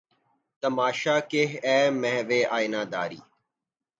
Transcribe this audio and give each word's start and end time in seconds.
تماشا 0.63 1.15
کہ 1.29 1.41
اے 1.65 1.77
محوِ 2.01 2.39
آئینہ 2.55 2.81
داری! 2.91 3.19